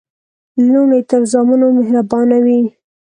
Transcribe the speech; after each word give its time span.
لوڼي 0.71 1.01
تر 1.09 1.21
زامنو 1.31 1.67
مهربانه 1.79 2.37
وي. 2.45 2.61